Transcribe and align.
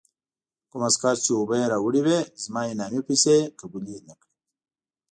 کوم 0.69 0.81
عسکر 0.89 1.15
چې 1.23 1.31
اوبه 1.37 1.55
یې 1.61 1.69
راوړې 1.73 2.01
وې، 2.05 2.19
زما 2.43 2.61
انعامي 2.71 3.01
پیسې 3.09 3.33
یې 3.39 3.49
قبول 3.59 3.83
نه 4.07 4.15
کړې. 4.19 4.33